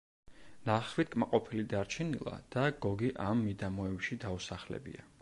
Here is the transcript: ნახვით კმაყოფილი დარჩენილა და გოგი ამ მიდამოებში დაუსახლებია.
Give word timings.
ნახვით 0.69 1.11
კმაყოფილი 1.15 1.67
დარჩენილა 1.75 2.35
და 2.57 2.65
გოგი 2.87 3.15
ამ 3.29 3.47
მიდამოებში 3.49 4.23
დაუსახლებია. 4.27 5.09